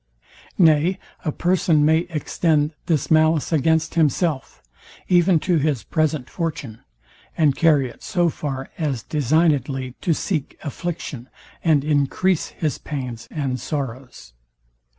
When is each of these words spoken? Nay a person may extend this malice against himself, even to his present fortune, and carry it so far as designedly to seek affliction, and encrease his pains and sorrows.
Nay 0.57 0.97
a 1.23 1.31
person 1.31 1.85
may 1.85 2.07
extend 2.09 2.73
this 2.87 3.11
malice 3.11 3.51
against 3.51 3.93
himself, 3.93 4.59
even 5.07 5.39
to 5.41 5.57
his 5.59 5.83
present 5.83 6.27
fortune, 6.27 6.79
and 7.37 7.55
carry 7.55 7.87
it 7.87 8.01
so 8.01 8.27
far 8.27 8.71
as 8.79 9.03
designedly 9.03 9.93
to 10.01 10.15
seek 10.15 10.57
affliction, 10.63 11.29
and 11.63 11.85
encrease 11.85 12.47
his 12.47 12.79
pains 12.79 13.27
and 13.29 13.59
sorrows. 13.59 14.33